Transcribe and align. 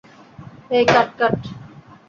হেই 0.69 0.83
cut 0.93 1.09
কাট। 1.19 1.35